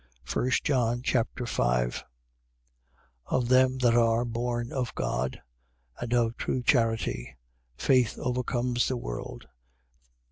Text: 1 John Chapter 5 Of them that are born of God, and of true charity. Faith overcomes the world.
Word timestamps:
1 0.33 0.49
John 0.63 1.03
Chapter 1.03 1.45
5 1.45 2.03
Of 3.27 3.49
them 3.49 3.77
that 3.77 3.93
are 3.93 4.25
born 4.25 4.71
of 4.71 4.95
God, 4.95 5.43
and 5.99 6.11
of 6.11 6.35
true 6.37 6.63
charity. 6.63 7.37
Faith 7.77 8.17
overcomes 8.17 8.87
the 8.87 8.97
world. 8.97 9.45